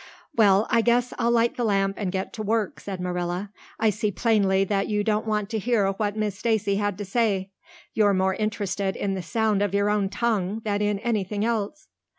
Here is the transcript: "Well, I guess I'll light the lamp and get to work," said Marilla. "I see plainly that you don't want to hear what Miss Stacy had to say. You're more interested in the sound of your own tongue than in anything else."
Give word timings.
"Well, 0.35 0.65
I 0.71 0.81
guess 0.81 1.13
I'll 1.19 1.29
light 1.29 1.57
the 1.57 1.63
lamp 1.63 1.93
and 1.99 2.11
get 2.11 2.33
to 2.33 2.41
work," 2.41 2.79
said 2.79 2.99
Marilla. 2.99 3.51
"I 3.79 3.91
see 3.91 4.09
plainly 4.09 4.63
that 4.63 4.87
you 4.87 5.03
don't 5.03 5.27
want 5.27 5.47
to 5.51 5.59
hear 5.59 5.91
what 5.91 6.17
Miss 6.17 6.35
Stacy 6.39 6.77
had 6.77 6.97
to 6.97 7.05
say. 7.05 7.51
You're 7.93 8.15
more 8.15 8.33
interested 8.33 8.95
in 8.95 9.13
the 9.13 9.21
sound 9.21 9.61
of 9.61 9.75
your 9.75 9.91
own 9.91 10.09
tongue 10.09 10.61
than 10.65 10.81
in 10.81 10.97
anything 10.97 11.45
else." 11.45 11.87